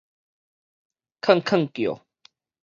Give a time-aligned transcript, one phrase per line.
[1.21, 2.03] 吭吭叫